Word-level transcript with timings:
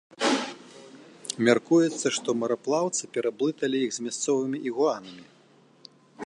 Мяркуецца, 1.49 2.05
што 2.19 2.29
мараплаўцы 2.45 3.03
пераблыталі 3.19 3.77
іх 3.89 3.95
з 3.99 4.07
мясцовымі 4.07 4.57
ігуанамі. 4.71 5.23